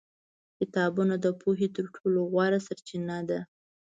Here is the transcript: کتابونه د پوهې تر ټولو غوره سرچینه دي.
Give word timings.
کتابونه 0.57 1.15
د 1.25 1.27
پوهې 1.41 1.67
تر 1.75 1.85
ټولو 1.95 2.19
غوره 2.31 2.59
سرچینه 2.67 3.17
دي. 3.29 3.39